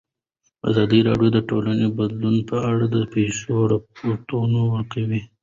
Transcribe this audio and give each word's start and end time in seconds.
ازادي 0.69 0.99
راډیو 1.09 1.29
د 1.33 1.39
ټولنیز 1.49 1.89
بدلون 1.99 2.35
په 2.49 2.57
اړه 2.69 2.85
د 2.95 2.97
پېښو 3.13 3.55
رپوټونه 3.73 4.59
ورکړي. 4.73 5.21